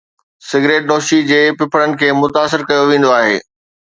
[0.51, 3.37] cigarette نوشي جي ڦڦڙن کي متاثر ڪيو ويندو آهي